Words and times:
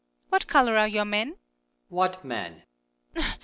What 0.29 0.47
colour 0.47 0.77
are 0.77 0.87
your 0.87 1.05
men? 1.05 1.27
Moon. 1.27 1.37
What 1.89 2.25
men 2.25 2.63